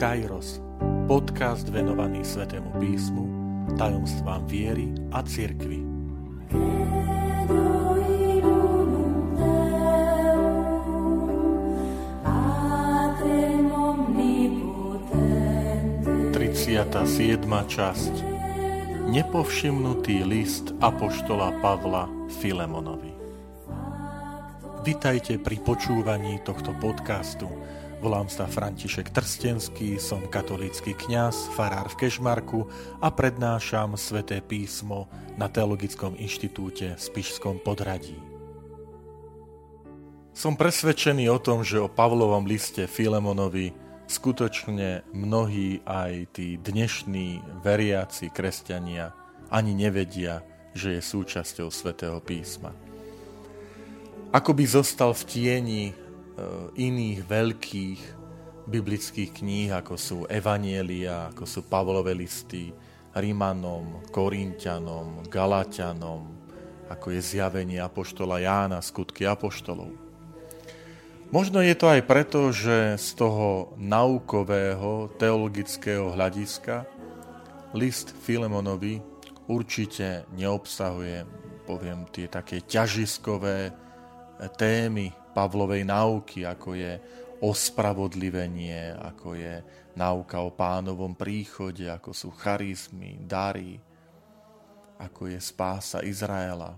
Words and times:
Kairos, 0.00 0.64
podcast 1.04 1.68
venovaný 1.68 2.24
Svetému 2.24 2.72
písmu, 2.80 3.24
tajomstvám 3.76 4.48
viery 4.48 4.88
a 5.12 5.20
cirkvi. 5.20 5.84
Siedma 17.00 17.66
časť 17.68 18.14
Nepovšimnutý 19.12 20.24
list 20.24 20.72
Apoštola 20.80 21.60
Pavla 21.60 22.08
Filemonovi 22.40 23.12
Vitajte 24.80 25.36
pri 25.36 25.60
počúvaní 25.60 26.40
tohto 26.40 26.72
podcastu. 26.80 27.52
Volám 28.00 28.32
sa 28.32 28.48
František 28.48 29.12
Trstenský, 29.12 30.00
som 30.00 30.24
katolícky 30.24 30.96
kňaz, 30.96 31.52
farár 31.52 31.92
v 31.92 32.00
Kešmarku 32.00 32.64
a 32.96 33.12
prednášam 33.12 33.92
sväté 34.00 34.40
písmo 34.40 35.04
na 35.36 35.52
Teologickom 35.52 36.16
inštitúte 36.16 36.96
v 36.96 37.00
Spišskom 37.00 37.60
podradí. 37.60 38.16
Som 40.32 40.56
presvedčený 40.56 41.28
o 41.28 41.36
tom, 41.36 41.60
že 41.60 41.76
o 41.76 41.92
Pavlovom 41.92 42.48
liste 42.48 42.88
Filemonovi 42.88 43.76
skutočne 44.08 45.04
mnohí 45.12 45.84
aj 45.84 46.40
tí 46.40 46.56
dnešní 46.56 47.60
veriaci 47.60 48.32
kresťania 48.32 49.12
ani 49.52 49.76
nevedia, 49.76 50.40
že 50.72 50.96
je 50.96 51.04
súčasťou 51.04 51.68
svätého 51.68 52.16
písma 52.24 52.72
ako 54.30 54.54
by 54.54 54.64
zostal 54.66 55.10
v 55.10 55.22
tieni 55.26 55.82
iných 56.76 57.18
veľkých 57.26 58.00
biblických 58.70 59.30
kníh, 59.42 59.70
ako 59.74 59.94
sú 59.98 60.18
Evanielia, 60.30 61.34
ako 61.34 61.44
sú 61.48 61.60
Pavlové 61.66 62.14
listy, 62.14 62.70
Rímanom, 63.10 64.06
Korintianom, 64.14 65.26
Galatianom, 65.26 66.30
ako 66.86 67.10
je 67.10 67.20
zjavenie 67.22 67.82
Apoštola 67.82 68.38
Jána, 68.38 68.78
skutky 68.78 69.26
Apoštolov. 69.26 69.90
Možno 71.30 71.62
je 71.62 71.74
to 71.78 71.86
aj 71.86 72.02
preto, 72.10 72.50
že 72.50 72.98
z 72.98 73.08
toho 73.14 73.74
naukového, 73.78 75.14
teologického 75.14 76.10
hľadiska 76.10 76.86
list 77.74 78.10
Filemonovi 78.26 78.98
určite 79.46 80.26
neobsahuje, 80.34 81.22
poviem, 81.66 82.06
tie 82.10 82.26
také 82.26 82.62
ťažiskové, 82.66 83.70
témy 84.58 85.19
Pavlovej 85.30 85.86
náuky, 85.86 86.44
ako 86.44 86.74
je 86.74 86.92
ospravodlivenie, 87.40 88.94
ako 88.94 89.38
je 89.38 89.64
náuka 89.96 90.44
o 90.44 90.52
pánovom 90.52 91.16
príchode, 91.16 91.88
ako 91.88 92.12
sú 92.12 92.28
charizmy, 92.36 93.16
dary, 93.24 93.80
ako 95.00 95.32
je 95.32 95.40
spása 95.40 96.04
Izraela. 96.04 96.76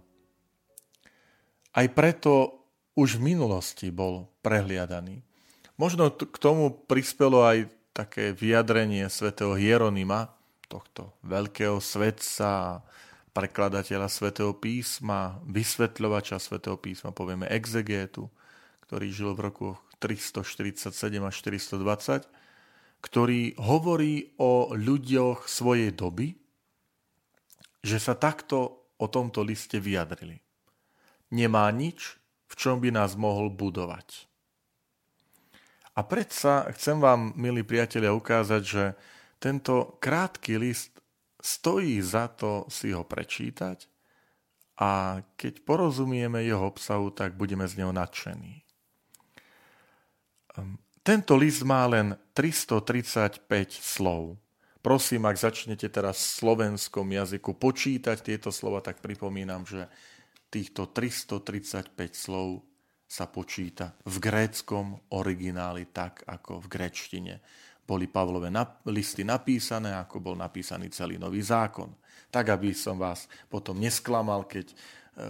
Aj 1.73 1.87
preto 1.91 2.63
už 2.95 3.19
v 3.19 3.35
minulosti 3.35 3.89
bol 3.89 4.29
prehliadaný. 4.45 5.25
Možno 5.81 6.13
k 6.13 6.37
tomu 6.37 6.71
prispelo 6.71 7.43
aj 7.43 7.67
také 7.97 8.37
vyjadrenie 8.37 9.09
svätého 9.09 9.57
Hieronima, 9.57 10.31
tohto 10.69 11.13
veľkého 11.25 11.81
svetca, 11.81 12.81
prekladateľa 13.33 14.09
svätého 14.13 14.53
písma, 14.57 15.41
vysvetľovača 15.49 16.37
svätého 16.37 16.77
písma, 16.77 17.13
povieme 17.13 17.49
exegétu, 17.49 18.29
ktorý 18.93 19.09
žil 19.09 19.33
v 19.33 19.41
roku 19.49 19.69
347 20.05 20.93
až 21.25 21.35
420, 21.41 22.29
ktorý 23.01 23.57
hovorí 23.57 24.37
o 24.37 24.77
ľuďoch 24.77 25.49
svojej 25.49 25.97
doby, 25.97 26.37
že 27.81 27.97
sa 27.97 28.13
takto 28.13 28.85
o 29.01 29.09
tomto 29.09 29.41
liste 29.41 29.81
vyjadrili. 29.81 30.45
Nemá 31.33 31.73
nič, 31.73 32.21
v 32.53 32.55
čom 32.61 32.85
by 32.85 32.93
nás 32.93 33.17
mohol 33.17 33.49
budovať. 33.49 34.29
A 35.97 36.05
predsa 36.05 36.69
chcem 36.77 37.01
vám, 37.01 37.33
milí 37.33 37.65
priatelia, 37.65 38.13
ukázať, 38.13 38.61
že 38.61 38.85
tento 39.41 39.97
krátky 40.05 40.61
list 40.61 41.01
stojí 41.41 41.97
za 42.05 42.29
to 42.29 42.69
si 42.69 42.93
ho 42.93 43.09
prečítať 43.09 43.89
a 44.77 45.25
keď 45.41 45.65
porozumieme 45.65 46.45
jeho 46.45 46.69
obsahu, 46.69 47.09
tak 47.09 47.41
budeme 47.41 47.65
z 47.65 47.81
neho 47.81 47.97
nadšení. 47.97 48.63
Ehm, 50.59 50.79
tento 51.03 51.35
list 51.35 51.67
má 51.67 51.83
len 51.91 52.15
335 52.37 53.43
slov. 53.79 54.39
Prosím, 54.83 55.31
ak 55.31 55.39
začnete 55.39 55.87
teraz 55.87 56.19
v 56.19 56.31
slovenskom 56.43 57.07
jazyku 57.07 57.55
počítať 57.55 58.19
tieto 58.19 58.51
slova, 58.51 58.83
tak 58.83 58.99
pripomínam, 58.99 59.63
že 59.63 59.87
týchto 60.51 60.91
335 60.91 61.95
slov 62.13 62.67
sa 63.07 63.29
počíta 63.29 63.93
v 64.09 64.17
gréckom 64.19 64.97
origináli 65.13 65.87
tak, 65.93 66.25
ako 66.25 66.65
v 66.65 66.67
gréčtine 66.73 67.35
boli 67.83 68.09
Pavlové 68.09 68.49
listy 68.89 69.27
napísané, 69.27 69.93
ako 69.93 70.23
bol 70.23 70.37
napísaný 70.39 70.89
celý 70.89 71.19
nový 71.21 71.43
zákon. 71.45 71.93
Tak, 72.33 72.57
aby 72.57 72.73
som 72.73 72.97
vás 72.97 73.29
potom 73.53 73.77
nesklamal, 73.77 74.49
keď 74.49 74.73
e, 74.73 74.75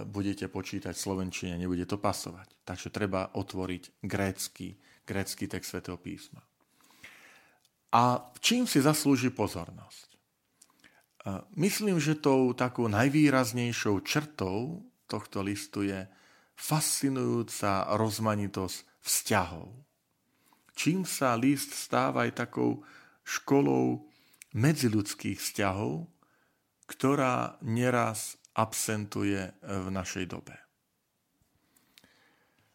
budete 0.07 0.47
počítať 0.47 0.95
slovenčine, 0.95 1.59
nebude 1.59 1.83
to 1.83 1.99
pasovať. 1.99 2.47
Takže 2.63 2.87
treba 2.93 3.35
otvoriť 3.35 4.05
grécky, 4.05 4.79
grécky 5.03 5.47
text 5.47 5.75
svätého 5.75 5.99
písma. 5.99 6.41
A 7.93 8.33
čím 8.41 8.65
si 8.65 8.81
zaslúži 8.81 9.29
pozornosť? 9.29 10.09
Myslím, 11.55 12.03
že 12.03 12.19
tou 12.19 12.51
takou 12.51 12.91
najvýraznejšou 12.91 14.03
črtou 14.03 14.83
tohto 15.07 15.39
listu 15.45 15.87
je 15.87 16.03
fascinujúca 16.57 17.95
rozmanitosť 17.95 18.77
vzťahov 18.99 19.83
čím 20.73 21.05
sa 21.05 21.37
list 21.37 21.73
stáva 21.73 22.25
aj 22.27 22.45
takou 22.49 22.81
školou 23.23 24.09
medziludských 24.53 25.39
vzťahov, 25.39 26.09
ktorá 26.89 27.57
neraz 27.63 28.37
absentuje 28.53 29.49
v 29.63 29.87
našej 29.89 30.25
dobe. 30.29 30.53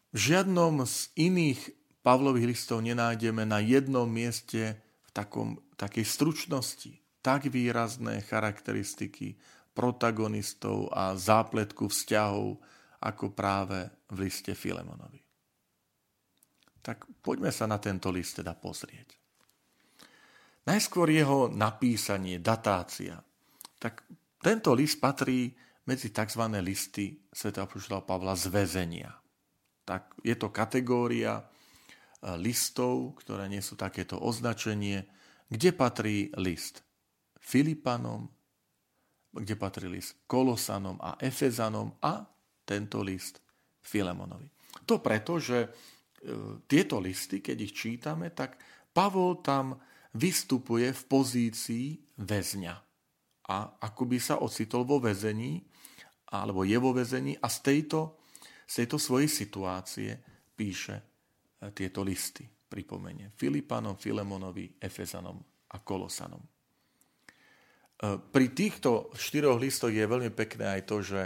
V 0.09 0.17
žiadnom 0.17 0.83
z 0.89 1.13
iných 1.15 1.61
Pavlových 1.99 2.55
listov 2.55 2.79
nenájdeme 2.79 3.43
na 3.43 3.59
jednom 3.59 4.07
mieste 4.07 4.79
v 5.03 5.09
takom, 5.11 5.59
takej 5.75 6.05
stručnosti 6.07 6.93
tak 7.19 7.51
výrazné 7.51 8.23
charakteristiky 8.23 9.35
protagonistov 9.75 10.91
a 10.91 11.15
zápletku 11.15 11.91
vzťahov 11.91 12.59
ako 12.99 13.25
práve 13.31 13.87
v 14.11 14.27
liste 14.27 14.55
Filemonovi. 14.55 15.19
Tak 16.79 17.07
poďme 17.19 17.51
sa 17.51 17.67
na 17.67 17.75
tento 17.79 18.07
list 18.11 18.39
teda 18.39 18.55
pozrieť. 18.55 19.19
Najskôr 20.67 21.11
jeho 21.11 21.51
napísanie, 21.51 22.39
datácia. 22.39 23.19
Tak 23.79 24.03
tento 24.39 24.71
list 24.75 24.99
patrí 24.99 25.51
medzi 25.87 26.11
tzv. 26.11 26.43
listy 26.63 27.19
Sv. 27.31 27.51
Pavla 28.03 28.35
z 28.35 28.45
väzenia. 28.51 29.11
Tak 29.83 30.23
je 30.23 30.35
to 30.35 30.51
kategória 30.51 31.39
listov, 32.39 33.15
ktoré 33.23 33.47
nie 33.47 33.63
takéto 33.63 34.19
označenie, 34.19 35.07
kde 35.47 35.69
patrí 35.71 36.29
list 36.35 36.83
Filipanom, 37.39 38.27
kde 39.31 39.55
patrí 39.55 39.87
list 39.87 40.19
Kolosanom 40.27 40.99
a 40.99 41.15
Efezanom 41.21 41.95
a 42.03 42.27
tento 42.67 42.99
list 42.99 43.39
Filemonovi. 43.79 44.51
To 44.85 44.99
preto, 44.99 45.39
že 45.39 45.71
E, 46.19 46.59
tieto 46.67 46.99
listy, 46.99 47.39
keď 47.39 47.57
ich 47.63 47.73
čítame, 47.75 48.35
tak 48.35 48.59
Pavol 48.91 49.39
tam 49.39 49.79
vystupuje 50.11 50.91
v 50.91 51.03
pozícii 51.07 51.87
väzňa. 52.19 52.75
A 53.49 53.57
ako 53.79 54.03
by 54.03 54.19
sa 54.19 54.35
ocitol 54.43 54.83
vo 54.83 54.99
väzení, 54.99 55.63
alebo 56.29 56.67
je 56.67 56.77
vo 56.77 56.91
väzení 56.91 57.39
a 57.39 57.47
z 57.47 57.57
tejto, 57.63 58.19
z 58.67 58.83
tejto 58.83 58.97
svojej 58.99 59.31
situácie 59.31 60.11
píše 60.53 61.08
tieto 61.73 62.01
listy. 62.01 62.47
Pripomenie 62.69 63.33
Filipanom, 63.33 63.97
Filemonovi, 63.97 64.77
Efezanom 64.77 65.41
a 65.73 65.77
Kolosanom. 65.81 66.43
E, 66.45 66.49
pri 68.21 68.45
týchto 68.53 69.09
štyroch 69.17 69.57
listoch 69.57 69.89
je 69.89 70.05
veľmi 70.05 70.29
pekné 70.29 70.77
aj 70.77 70.81
to, 70.85 71.01
že 71.01 71.21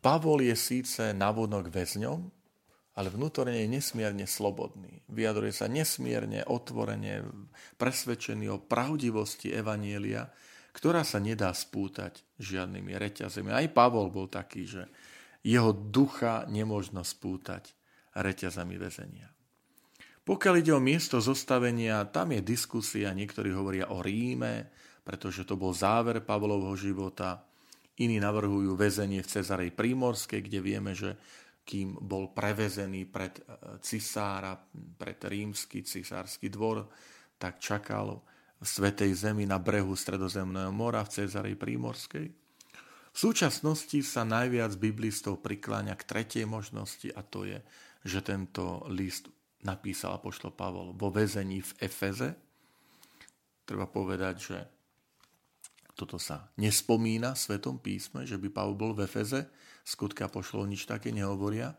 Pavol 0.00 0.40
je 0.40 0.56
síce 0.56 1.12
navodnok 1.12 1.68
väzňom, 1.68 2.20
ale 2.96 3.12
vnútorne 3.12 3.60
je 3.60 3.68
nesmierne 3.68 4.24
slobodný. 4.24 5.04
Vyjadruje 5.12 5.52
sa 5.52 5.68
nesmierne, 5.68 6.48
otvorene, 6.48 7.28
presvedčený 7.76 8.48
o 8.48 8.62
pravdivosti 8.64 9.52
Evanielia, 9.52 10.32
ktorá 10.72 11.04
sa 11.04 11.20
nedá 11.20 11.52
spútať 11.52 12.24
žiadnymi 12.40 12.96
reťazemi. 12.96 13.52
Aj 13.52 13.68
Pavol 13.68 14.08
bol 14.08 14.32
taký, 14.32 14.64
že 14.64 14.88
jeho 15.44 15.76
ducha 15.76 16.48
nemôžno 16.48 17.04
spútať 17.04 17.76
reťazami 18.16 18.80
väzenia. 18.80 19.35
Pokiaľ 20.26 20.54
ide 20.58 20.74
o 20.74 20.82
miesto 20.82 21.22
zostavenia, 21.22 22.02
tam 22.10 22.34
je 22.34 22.42
diskusia, 22.42 23.14
niektorí 23.14 23.54
hovoria 23.54 23.94
o 23.94 24.02
Ríme, 24.02 24.66
pretože 25.06 25.46
to 25.46 25.54
bol 25.54 25.70
záver 25.70 26.18
Pavlovho 26.18 26.74
života. 26.74 27.46
Iní 28.02 28.18
navrhujú 28.18 28.74
väzenie 28.74 29.22
v 29.22 29.30
Cezarej 29.30 29.70
Prímorskej, 29.70 30.42
kde 30.42 30.58
vieme, 30.58 30.98
že 30.98 31.14
kým 31.62 31.94
bol 32.02 32.34
prevezený 32.34 33.06
pred 33.06 33.38
e, 33.38 33.42
cisára, 33.78 34.58
pred 34.98 35.18
rímsky 35.30 35.86
cisársky 35.86 36.50
dvor, 36.50 36.90
tak 37.38 37.62
čakal 37.62 38.18
v 38.58 38.66
Svetej 38.66 39.14
Zemi 39.14 39.46
na 39.46 39.62
brehu 39.62 39.94
Stredozemného 39.94 40.74
mora 40.74 41.06
v 41.06 41.22
Cezarej 41.22 41.54
Prímorskej. 41.54 42.26
V 43.14 43.18
súčasnosti 43.18 44.02
sa 44.02 44.26
najviac 44.26 44.74
biblistov 44.74 45.38
prikláňa 45.38 45.94
k 45.94 46.02
tretej 46.02 46.44
možnosti 46.50 47.08
a 47.14 47.22
to 47.22 47.46
je, 47.46 47.58
že 48.02 48.26
tento 48.26 48.86
list 48.90 49.30
napísal 49.66 50.14
apoštol 50.22 50.54
Pavol 50.54 50.94
vo 50.94 51.10
väzení 51.10 51.58
v 51.58 51.70
Efeze. 51.82 52.30
Treba 53.66 53.90
povedať, 53.90 54.34
že 54.38 54.58
toto 55.98 56.22
sa 56.22 56.46
nespomína 56.60 57.34
v 57.34 57.42
Svetom 57.42 57.82
písme, 57.82 58.22
že 58.22 58.38
by 58.38 58.48
Pavol 58.54 58.78
bol 58.78 58.92
v 58.94 59.10
Efeze, 59.10 59.50
skutky 59.82 60.22
apoštolov 60.22 60.70
nič 60.70 60.86
také 60.86 61.10
nehovoria, 61.10 61.74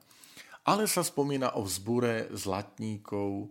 ale 0.67 0.83
sa 0.83 0.99
spomína 0.99 1.55
o 1.55 1.63
vzbure 1.63 2.27
zlatníkov, 2.35 3.29
e, 3.39 3.47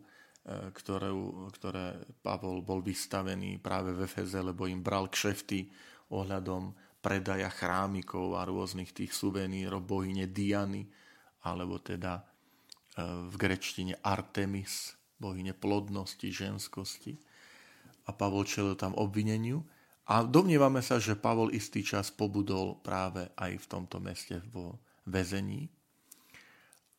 ktoré, 0.74 1.08
ktoré 1.56 1.84
Pavol 2.20 2.60
bol 2.60 2.84
vystavený 2.84 3.56
práve 3.62 3.96
v 3.96 4.04
Efeze, 4.04 4.42
lebo 4.44 4.68
im 4.68 4.84
bral 4.84 5.08
kšefty 5.08 5.70
ohľadom 6.12 6.76
predaja 7.00 7.46
chrámikov 7.48 8.34
a 8.34 8.42
rôznych 8.44 8.90
tých 8.90 9.14
suvenírov 9.14 9.86
bohyne 9.86 10.26
Diany, 10.26 10.82
alebo 11.46 11.78
teda 11.78 12.35
v 12.96 13.34
grečtine 13.36 14.00
Artemis, 14.00 14.96
bohyne 15.20 15.52
plodnosti, 15.52 16.28
ženskosti. 16.32 17.20
A 18.08 18.14
Pavol 18.16 18.48
čelil 18.48 18.78
tam 18.78 18.96
obvineniu. 18.96 19.60
A 20.06 20.22
domnievame 20.22 20.80
sa, 20.80 21.02
že 21.02 21.18
Pavol 21.18 21.50
istý 21.50 21.82
čas 21.82 22.14
pobudol 22.14 22.78
práve 22.80 23.26
aj 23.34 23.52
v 23.58 23.66
tomto 23.66 23.98
meste 23.98 24.38
vo 24.54 24.78
väzení. 25.02 25.66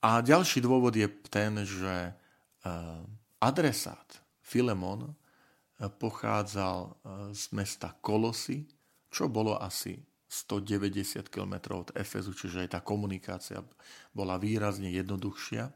A 0.03 0.21
ďalší 0.21 0.61
dôvod 0.61 0.93
je 0.93 1.07
ten, 1.31 1.57
že 1.63 2.11
e, 2.11 2.11
adresát 3.41 4.05
Filemon 4.43 5.07
e, 5.07 5.11
pochádzal 5.87 6.77
e, 6.83 6.91
z 7.33 7.43
mesta 7.55 7.95
Kolosy, 8.03 8.67
čo 9.09 9.31
bolo 9.31 9.55
asi 9.57 9.97
190 10.27 11.31
km 11.31 11.79
od 11.79 11.89
Efezu, 11.95 12.35
čiže 12.35 12.67
aj 12.67 12.69
tá 12.75 12.79
komunikácia 12.83 13.63
bola 14.11 14.35
výrazne 14.35 14.91
jednoduchšia 14.91 15.71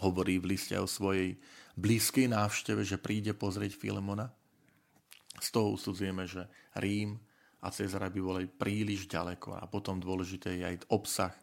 hovorí 0.00 0.40
v 0.40 0.56
liste 0.56 0.74
o 0.80 0.88
svojej 0.88 1.36
blízkej 1.76 2.32
návšteve, 2.32 2.82
že 2.82 3.00
príde 3.00 3.36
pozrieť 3.36 3.76
Filemona. 3.76 4.28
Z 5.40 5.48
toho 5.54 5.76
usudzujeme, 5.76 6.28
že 6.28 6.48
Rím 6.76 7.16
a 7.60 7.68
Cezara 7.72 8.08
by 8.08 8.20
boli 8.20 8.44
príliš 8.48 9.08
ďaleko 9.08 9.56
a 9.56 9.64
potom 9.68 10.00
dôležité 10.00 10.60
je 10.60 10.64
aj 10.64 10.76
obsah. 10.92 11.34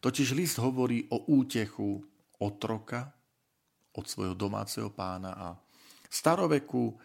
Totiž 0.00 0.32
list 0.32 0.56
hovorí 0.58 1.04
o 1.12 1.28
útechu 1.28 2.00
otroka 2.40 3.12
od 3.92 4.06
svojho 4.06 4.32
domáceho 4.38 4.88
pána 4.94 5.36
a 5.36 5.48
staroveku 6.08 6.82
eh, 6.90 6.96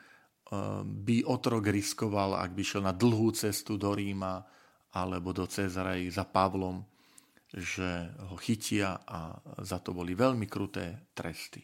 by 0.85 1.17
otrok 1.27 1.67
riskoval, 1.69 2.39
ak 2.39 2.55
by 2.55 2.63
šiel 2.63 2.83
na 2.85 2.95
dlhú 2.95 3.35
cestu 3.35 3.75
do 3.75 3.91
Ríma 3.91 4.41
alebo 4.95 5.35
do 5.35 5.43
Cezarej 5.43 6.07
za 6.07 6.23
Pavlom, 6.23 6.79
že 7.53 8.15
ho 8.31 8.35
chytia 8.39 9.03
a 9.05 9.37
za 9.61 9.77
to 9.83 9.93
boli 9.93 10.17
veľmi 10.17 10.49
kruté 10.49 11.11
tresty. 11.13 11.61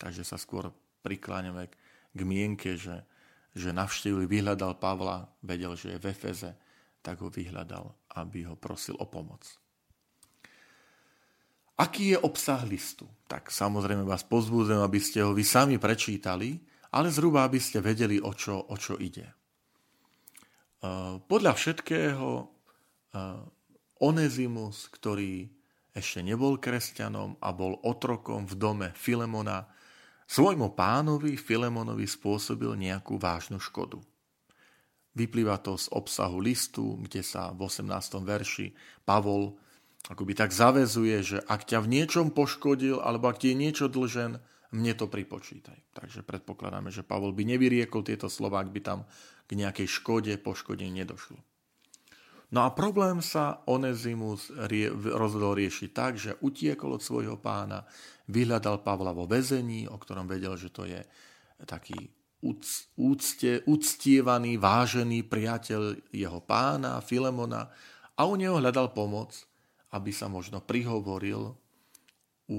Takže 0.00 0.24
sa 0.24 0.40
skôr 0.40 0.72
prikláňame 1.04 1.68
k 2.12 2.20
mienke, 2.24 2.74
že, 2.78 3.04
že 3.52 3.74
navštívil, 3.74 4.26
vyhľadal 4.26 4.80
Pavla, 4.80 5.28
vedel, 5.44 5.76
že 5.76 5.96
je 5.96 6.02
v 6.02 6.08
Efeze, 6.10 6.50
tak 7.02 7.18
ho 7.20 7.28
vyhľadal, 7.28 8.14
aby 8.18 8.46
ho 8.46 8.54
prosil 8.54 8.94
o 8.98 9.06
pomoc. 9.06 9.42
Aký 11.78 12.14
je 12.14 12.18
obsah 12.20 12.62
listu? 12.62 13.08
Tak 13.26 13.50
samozrejme 13.50 14.06
vás 14.06 14.22
pozbúdzam, 14.22 14.86
aby 14.86 15.02
ste 15.02 15.24
ho 15.24 15.34
vy 15.34 15.42
sami 15.42 15.76
prečítali, 15.82 16.62
ale 16.92 17.08
zhruba, 17.08 17.42
aby 17.48 17.58
ste 17.58 17.80
vedeli, 17.80 18.20
o 18.20 18.30
čo, 18.36 18.54
o 18.54 18.76
čo 18.76 19.00
ide. 19.00 19.26
Podľa 21.26 21.52
všetkého 21.56 22.28
Onezimus, 24.02 24.90
ktorý 24.90 25.46
ešte 25.94 26.26
nebol 26.26 26.58
kresťanom 26.58 27.38
a 27.38 27.54
bol 27.54 27.78
otrokom 27.86 28.50
v 28.50 28.54
dome 28.58 28.88
Filemona, 28.98 29.70
svojmu 30.26 30.74
pánovi 30.74 31.38
Filemonovi 31.38 32.08
spôsobil 32.08 32.74
nejakú 32.74 33.20
vážnu 33.20 33.62
škodu. 33.62 34.02
Vyplýva 35.12 35.60
to 35.60 35.76
z 35.76 35.92
obsahu 35.92 36.40
listu, 36.40 36.96
kde 37.04 37.20
sa 37.20 37.52
v 37.52 37.68
18. 37.68 37.84
verši 38.24 38.72
Pavol 39.04 39.60
akoby 40.08 40.32
tak 40.34 40.50
zavezuje, 40.50 41.16
že 41.22 41.38
ak 41.44 41.68
ťa 41.68 41.84
v 41.84 42.00
niečom 42.00 42.34
poškodil, 42.34 42.98
alebo 42.98 43.28
ak 43.30 43.44
ti 43.44 43.52
je 43.52 43.60
niečo 43.60 43.86
dlžen, 43.92 44.40
mne 44.72 44.92
to 44.96 45.06
pripočítaj. 45.06 45.92
Takže 45.92 46.24
predpokladáme, 46.24 46.88
že 46.88 47.04
Pavol 47.04 47.36
by 47.36 47.44
nevyriekol 47.44 48.02
tieto 48.02 48.32
slova, 48.32 48.64
ak 48.64 48.72
by 48.72 48.80
tam 48.80 49.04
k 49.44 49.52
nejakej 49.52 49.84
škode, 49.84 50.32
poškodení 50.40 51.04
nedošlo. 51.04 51.36
No 52.52 52.68
a 52.68 52.76
problém 52.76 53.24
sa 53.24 53.64
Onezimus 53.64 54.52
rie, 54.68 54.92
rozhodol 54.92 55.56
riešiť 55.56 55.90
tak, 55.90 56.20
že 56.20 56.36
utiekol 56.44 57.00
od 57.00 57.02
svojho 57.02 57.40
pána, 57.40 57.88
vyhľadal 58.28 58.84
Pavla 58.84 59.16
vo 59.16 59.24
väzení, 59.24 59.88
o 59.88 59.96
ktorom 59.96 60.28
vedel, 60.28 60.52
že 60.60 60.68
to 60.68 60.84
je 60.84 61.00
taký 61.64 62.12
úcte, 63.00 63.64
uctievaný, 63.64 64.60
vážený 64.60 65.24
priateľ 65.24 66.12
jeho 66.12 66.40
pána, 66.44 67.00
Filemona 67.00 67.72
a 68.18 68.28
u 68.28 68.36
neho 68.36 68.60
hľadal 68.60 68.92
pomoc, 68.92 69.32
aby 69.96 70.12
sa 70.12 70.28
možno 70.28 70.60
prihovoril 70.60 71.56
u, 72.52 72.58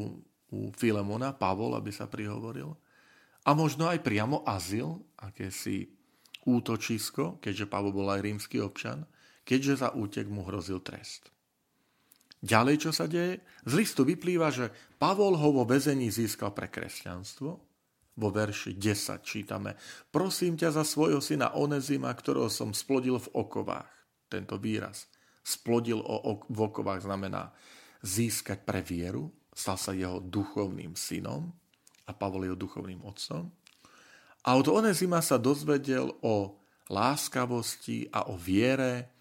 u 0.50 0.60
Filemona, 0.74 1.38
Pavol, 1.38 1.78
aby 1.78 1.94
sa 1.94 2.10
prihovoril 2.10 2.74
a 3.44 3.50
možno 3.52 3.92
aj 3.92 4.00
priamo 4.00 4.42
azyl, 4.48 5.04
akési 5.20 5.92
útočisko, 6.48 7.44
keďže 7.44 7.68
Pavol 7.68 7.92
bol 7.92 8.08
aj 8.08 8.24
rímsky 8.24 8.58
občan, 8.64 9.04
keďže 9.44 9.84
za 9.86 9.90
útek 9.96 10.28
mu 10.28 10.44
hrozil 10.48 10.80
trest. 10.80 11.34
Ďalej, 12.44 12.76
čo 12.84 12.92
sa 12.92 13.08
deje? 13.08 13.40
Z 13.64 13.72
listu 13.72 14.04
vyplýva, 14.04 14.52
že 14.52 14.68
Pavol 15.00 15.40
ho 15.40 15.50
vo 15.56 15.64
väzení 15.64 16.12
získal 16.12 16.52
pre 16.52 16.68
kresťanstvo. 16.68 17.52
Vo 18.14 18.30
verši 18.30 18.76
10 18.76 19.24
čítame 19.24 19.80
Prosím 20.12 20.60
ťa 20.60 20.76
za 20.76 20.84
svojho 20.84 21.24
syna 21.24 21.56
Onezima, 21.56 22.12
ktorého 22.12 22.52
som 22.52 22.76
splodil 22.76 23.16
v 23.16 23.32
okovách. 23.32 23.88
Tento 24.28 24.60
výraz 24.60 25.08
splodil 25.40 26.04
o, 26.04 26.44
v 26.44 26.60
okovách 26.60 27.08
znamená 27.08 27.56
získať 28.04 28.68
pre 28.68 28.84
vieru, 28.84 29.32
stal 29.56 29.80
sa 29.80 29.96
jeho 29.96 30.20
duchovným 30.20 31.00
synom 31.00 31.48
a 32.04 32.12
Pavol 32.12 32.52
jeho 32.52 32.60
duchovným 32.60 33.00
otcom. 33.08 33.48
A 34.44 34.50
od 34.60 34.68
Onezima 34.68 35.24
sa 35.24 35.40
dozvedel 35.40 36.12
o 36.20 36.60
láskavosti 36.92 38.12
a 38.12 38.28
o 38.28 38.36
viere 38.36 39.13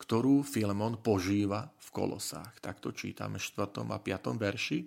ktorú 0.00 0.40
Filemon 0.40 0.96
požíva 1.04 1.68
v 1.76 1.88
Kolosách. 1.92 2.56
Takto 2.64 2.96
čítame 2.96 3.36
v 3.36 3.44
4. 3.44 3.84
a 3.84 3.98
5. 4.00 4.40
verši, 4.40 4.78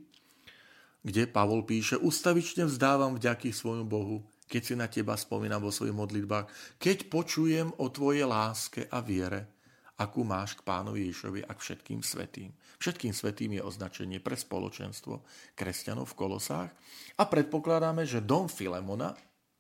kde 1.05 1.24
Pavol 1.29 1.62
píše 1.70 2.01
Ustavične 2.01 2.65
vzdávam 2.65 3.13
vďaky 3.22 3.53
svojmu 3.53 3.86
Bohu, 3.86 4.25
keď 4.50 4.62
si 4.65 4.74
na 4.74 4.89
teba 4.89 5.13
spomínam 5.13 5.62
vo 5.62 5.70
svojich 5.70 5.93
modlitbách, 5.93 6.77
keď 6.82 6.98
počujem 7.13 7.70
o 7.77 7.86
tvojej 7.93 8.25
láske 8.25 8.89
a 8.89 9.05
viere, 9.05 9.53
akú 10.01 10.25
máš 10.25 10.58
k 10.58 10.65
pánovi 10.65 11.05
Ježišovi 11.08 11.46
a 11.46 11.51
k 11.53 11.60
všetkým 11.62 12.01
svetým. 12.01 12.50
Všetkým 12.82 13.13
svetým 13.13 13.51
je 13.55 13.62
označenie 13.62 14.17
pre 14.17 14.34
spoločenstvo 14.34 15.22
kresťanov 15.53 16.10
v 16.10 16.17
Kolosách 16.17 16.72
a 17.15 17.24
predpokladáme, 17.29 18.03
že 18.03 18.25
dom 18.25 18.50
Filemona, 18.50 19.13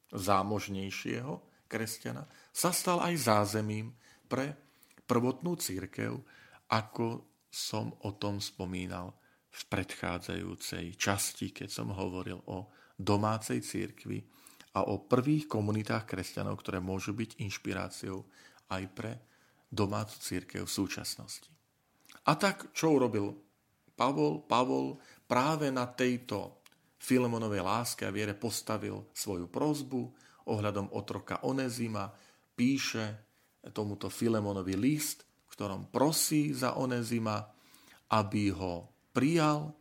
zámožnejšieho 0.09 1.39
kresťana, 1.69 2.25
sa 2.49 2.73
stal 2.73 2.99
aj 3.05 3.13
zázemím 3.21 3.93
pre 4.25 4.72
prvotnú 5.07 5.59
církev, 5.59 6.15
ako 6.71 7.37
som 7.53 7.93
o 8.07 8.17
tom 8.17 8.41
spomínal 8.41 9.13
v 9.53 9.61
predchádzajúcej 9.69 10.97
časti, 10.97 11.53
keď 11.53 11.69
som 11.69 11.93
hovoril 11.93 12.41
o 12.49 12.73
domácej 12.97 13.61
církvi 13.61 14.25
a 14.73 14.89
o 14.89 15.05
prvých 15.05 15.45
komunitách 15.45 16.09
kresťanov, 16.09 16.65
ktoré 16.65 16.81
môžu 16.81 17.13
byť 17.13 17.37
inšpiráciou 17.37 18.25
aj 18.73 18.83
pre 18.97 19.11
domácu 19.69 20.17
církev 20.17 20.65
v 20.65 20.73
súčasnosti. 20.73 21.49
A 22.25 22.33
tak, 22.33 22.73
čo 22.73 22.97
urobil 22.97 23.37
Pavol? 23.93 24.41
Pavol 24.49 24.97
práve 25.29 25.69
na 25.69 25.85
tejto 25.85 26.63
Filemonovej 26.97 27.61
láske 27.61 28.07
a 28.07 28.15
viere 28.15 28.33
postavil 28.33 29.11
svoju 29.11 29.51
prozbu 29.51 30.01
ohľadom 30.49 30.95
otroka 30.95 31.43
Onezima, 31.45 32.09
píše 32.55 33.32
tomuto 33.71 34.11
Filemonovi 34.11 34.75
list, 34.75 35.23
v 35.23 35.53
ktorom 35.55 35.87
prosí 35.87 36.51
za 36.51 36.75
Onezima, 36.75 37.47
aby 38.11 38.51
ho 38.51 38.89
prijal, 39.15 39.71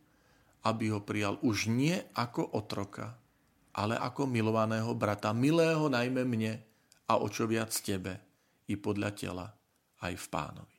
aby 0.63 0.93
ho 0.93 1.03
prijal 1.03 1.35
už 1.43 1.67
nie 1.67 1.97
ako 2.15 2.55
otroka, 2.55 3.17
ale 3.75 3.99
ako 3.99 4.29
milovaného 4.29 4.93
brata, 4.95 5.35
milého 5.35 5.91
najmä 5.91 6.23
mne 6.23 6.53
a 7.09 7.19
o 7.19 7.27
čo 7.27 7.49
viac 7.49 7.73
tebe, 7.83 8.21
i 8.71 8.79
podľa 8.79 9.11
tela, 9.11 9.45
aj 10.07 10.13
v 10.15 10.27
pánovi. 10.31 10.77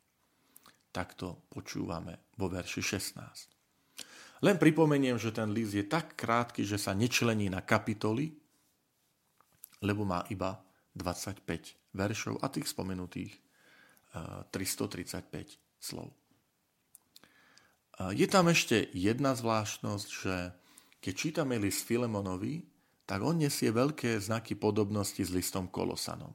Takto 0.89 1.45
počúvame 1.53 2.33
vo 2.41 2.49
verši 2.49 2.81
16. 2.81 4.41
Len 4.41 4.57
pripomeniem, 4.57 5.21
že 5.21 5.35
ten 5.35 5.53
list 5.53 5.77
je 5.77 5.85
tak 5.85 6.17
krátky, 6.17 6.65
že 6.65 6.81
sa 6.81 6.97
nečlení 6.97 7.53
na 7.53 7.61
kapitoly, 7.61 8.33
lebo 9.85 10.09
má 10.09 10.25
iba 10.33 10.57
25 10.97 11.84
veršov 11.95 12.43
a 12.43 12.51
tých 12.51 12.69
spomenutých 12.69 13.33
335 14.51 15.35
eh, 15.35 15.47
slov. 15.79 16.11
Je 17.95 18.27
tam 18.27 18.51
ešte 18.51 18.91
jedna 18.91 19.39
zvláštnosť, 19.39 20.09
že 20.11 20.51
keď 20.99 21.15
čítame 21.15 21.55
list 21.63 21.87
Filemonovi, 21.87 22.67
tak 23.07 23.23
on 23.23 23.39
nesie 23.39 23.71
veľké 23.71 24.19
znaky 24.19 24.59
podobnosti 24.59 25.23
s 25.23 25.31
listom 25.31 25.71
Kolosanom, 25.71 26.35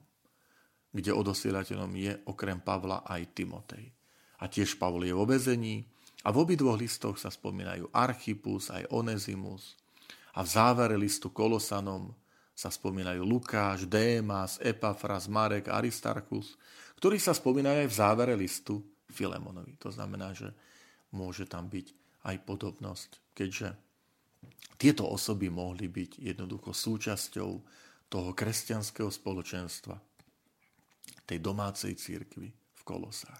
kde 0.95 1.11
odosielateľom 1.11 1.91
je 1.99 2.13
okrem 2.29 2.63
Pavla 2.63 3.03
aj 3.03 3.35
Timotej. 3.35 3.91
A 4.39 4.47
tiež 4.47 4.79
Pavol 4.79 5.03
je 5.03 5.11
vo 5.11 5.27
vezení 5.27 5.83
a 6.23 6.31
v 6.31 6.47
obidvoch 6.47 6.79
listoch 6.79 7.19
sa 7.19 7.27
spomínajú 7.27 7.91
Archipus 7.91 8.71
aj 8.71 8.87
Onezimus 8.93 9.75
a 10.37 10.45
v 10.45 10.47
závere 10.47 10.95
listu 10.95 11.33
Kolosanom 11.33 12.15
sa 12.59 12.67
spomínajú 12.67 13.23
Lukáš, 13.23 13.87
Démas, 13.87 14.59
Epafras, 14.59 15.31
Marek, 15.31 15.71
Aristarchus, 15.71 16.59
ktorí 16.99 17.15
sa 17.15 17.31
spomínajú 17.31 17.87
aj 17.87 17.89
v 17.89 17.95
závere 17.95 18.35
listu 18.35 18.83
Filemonovi. 19.07 19.79
To 19.79 19.87
znamená, 19.87 20.35
že 20.35 20.51
môže 21.15 21.47
tam 21.47 21.71
byť 21.71 21.95
aj 22.27 22.35
podobnosť, 22.43 23.09
keďže 23.31 23.79
tieto 24.75 25.07
osoby 25.07 25.47
mohli 25.47 25.87
byť 25.87 26.19
jednoducho 26.19 26.75
súčasťou 26.75 27.49
toho 28.11 28.29
kresťanského 28.35 29.07
spoločenstva, 29.07 29.95
tej 31.23 31.39
domácej 31.39 31.95
církvy 31.95 32.51
v 32.51 32.81
Kolosách. 32.83 33.39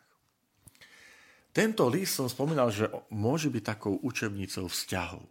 Tento 1.52 1.92
list 1.92 2.16
som 2.16 2.32
spomínal, 2.32 2.72
že 2.72 2.88
môže 3.12 3.52
byť 3.52 3.64
takou 3.68 4.00
učebnicou 4.00 4.72
vzťahov. 4.72 5.28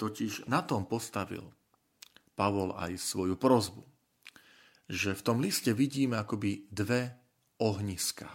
Totiž 0.00 0.48
na 0.48 0.64
tom 0.64 0.88
postavil 0.88 1.44
Pavol 2.32 2.72
aj 2.74 2.96
svoju 2.96 3.36
prozbu, 3.36 3.84
že 4.88 5.12
v 5.12 5.24
tom 5.24 5.38
liste 5.40 5.72
vidíme 5.76 6.16
akoby 6.16 6.68
dve 6.72 7.12
ohniská, 7.60 8.28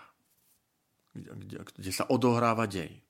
kde, 1.14 1.66
kde 1.66 1.92
sa 1.92 2.06
odohráva 2.08 2.70
dej. 2.70 3.02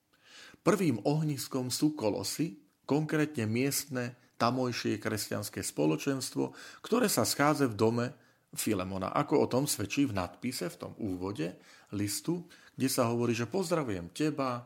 Prvým 0.64 1.00
ohniskom 1.06 1.70
sú 1.70 1.94
kolosy, 1.94 2.58
konkrétne 2.88 3.46
miestne 3.46 4.16
tamojšie 4.38 4.96
kresťanské 5.02 5.60
spoločenstvo, 5.60 6.54
ktoré 6.80 7.10
sa 7.10 7.26
schádza 7.26 7.68
v 7.68 7.78
dome 7.78 8.06
Filemona. 8.54 9.12
Ako 9.12 9.44
o 9.44 9.50
tom 9.50 9.68
svedčí 9.68 10.08
v 10.08 10.16
nadpise, 10.16 10.72
v 10.72 10.80
tom 10.80 10.92
úvode 10.96 11.58
listu, 11.92 12.48
kde 12.78 12.88
sa 12.88 13.10
hovorí, 13.10 13.36
že 13.36 13.50
pozdravujem 13.50 14.08
teba 14.14 14.64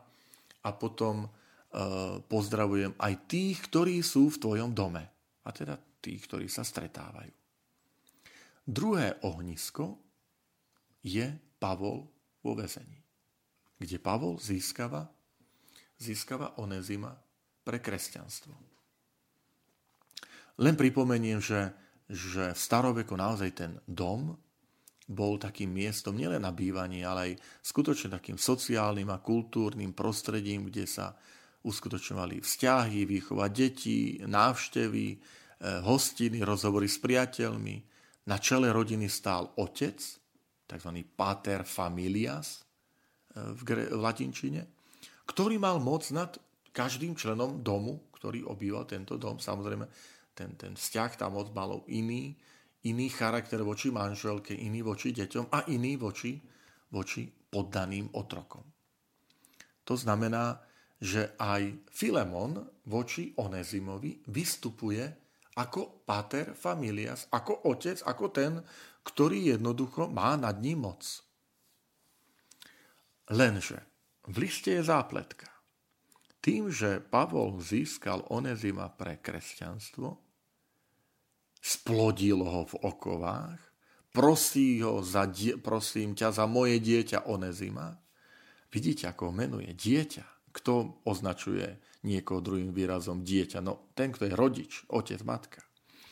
a 0.63 0.69
potom 0.71 1.25
e, 1.25 1.29
pozdravujem 2.23 2.95
aj 2.95 3.13
tých, 3.27 3.57
ktorí 3.67 3.99
sú 3.99 4.31
v 4.31 4.39
tvojom 4.39 4.71
dome. 4.71 5.03
A 5.43 5.49
teda 5.51 5.75
tých, 6.03 6.27
ktorí 6.27 6.51
sa 6.51 6.67
stretávajú. 6.67 7.31
Druhé 8.63 9.23
ohnisko 9.23 9.99
je 11.03 11.27
Pavol 11.59 12.03
vo 12.43 12.51
vezení, 12.55 12.99
kde 13.79 13.97
Pavol 13.99 14.39
získava, 14.39 15.07
získava 15.99 16.59
Onezima 16.59 17.15
pre 17.63 17.79
kresťanstvo. 17.79 18.55
Len 20.59 20.75
pripomeniem, 20.75 21.39
že, 21.39 21.71
že 22.07 22.51
v 22.53 22.59
staroveku 22.59 23.15
naozaj 23.15 23.49
ten 23.55 23.71
dom 23.87 24.35
bol 25.09 25.35
takým 25.35 25.67
miestom 25.67 26.15
nielen 26.15 26.47
na 26.47 26.55
bývanie, 26.55 27.03
ale 27.03 27.19
aj 27.19 27.31
skutočne 27.63 28.15
takým 28.15 28.39
sociálnym 28.39 29.11
a 29.11 29.19
kultúrnym 29.19 29.91
prostredím, 29.91 30.71
kde 30.71 30.87
sa 30.87 31.15
uskutočňovali 31.63 32.43
vzťahy, 32.43 33.07
výchova 33.07 33.47
detí, 33.51 34.19
návštevy, 34.23 35.19
hostiny, 35.63 36.43
rozhovory 36.43 36.91
s 36.91 36.99
priateľmi. 36.99 37.75
Na 38.27 38.39
čele 38.39 38.71
rodiny 38.71 39.07
stál 39.11 39.51
otec, 39.59 39.99
tzv. 40.67 40.89
pater 41.15 41.63
familias 41.67 42.63
eh, 43.35 43.51
v, 43.53 43.91
latinčine, 43.93 44.61
ktorý 45.27 45.59
mal 45.59 45.79
moc 45.79 46.07
nad 46.11 46.35
každým 46.73 47.13
členom 47.13 47.61
domu, 47.61 48.09
ktorý 48.17 48.47
obýval 48.49 48.89
tento 48.89 49.15
dom. 49.19 49.37
Samozrejme, 49.37 49.85
ten, 50.33 50.57
ten 50.57 50.73
vzťah 50.73 51.11
tam 51.19 51.37
moc 51.37 51.53
malo 51.53 51.85
iný, 51.93 52.33
iný 52.89 53.07
charakter 53.13 53.61
voči 53.61 53.93
manželke, 53.93 54.57
iný 54.57 54.81
voči 54.81 55.13
deťom 55.13 55.53
a 55.53 55.69
iný 55.69 55.95
voči, 56.01 56.41
voči 56.89 57.29
poddaným 57.29 58.17
otrokom. 58.17 58.65
To 59.85 59.93
znamená, 59.93 60.57
že 60.97 61.35
aj 61.37 61.91
Filemon 61.91 62.57
voči 62.87 63.35
Onezimovi 63.37 64.23
vystupuje 64.31 65.22
ako 65.53 66.05
pater 66.05 66.57
familias, 66.57 67.29
ako 67.29 67.69
otec, 67.69 68.01
ako 68.05 68.25
ten, 68.33 68.57
ktorý 69.05 69.53
jednoducho 69.53 70.09
má 70.09 70.33
nad 70.33 70.57
ním 70.57 70.89
moc. 70.89 71.05
Lenže 73.29 73.81
v 74.27 74.35
liste 74.47 74.71
je 74.71 74.83
zápletka. 74.83 75.51
Tým, 76.43 76.67
že 76.67 76.99
Pavol 76.99 77.55
získal 77.63 78.27
Onezima 78.27 78.91
pre 78.91 79.15
kresťanstvo, 79.19 80.19
splodil 81.63 82.43
ho 82.43 82.67
v 82.67 82.75
okovách, 82.83 83.61
prosí 84.11 84.83
ho 84.83 84.99
za, 84.99 85.23
prosím 85.63 86.11
ťa 86.11 86.35
za 86.35 86.45
moje 86.47 86.83
dieťa 86.83 87.31
Onezima. 87.31 87.95
Vidíte, 88.67 89.07
ako 89.07 89.31
ho 89.31 89.33
menuje 89.33 89.71
dieťa. 89.71 90.32
Kto 90.53 91.01
označuje 91.03 91.81
niekoho 92.05 92.39
druhým 92.39 92.69
výrazom 92.69 93.25
dieťa? 93.25 93.59
No 93.59 93.89
ten, 93.97 94.13
kto 94.13 94.29
je 94.29 94.37
rodič, 94.37 94.85
otec, 94.87 95.19
matka. 95.25 95.65